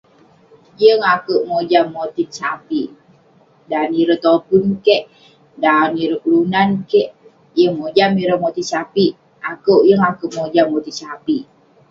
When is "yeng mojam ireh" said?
7.57-8.39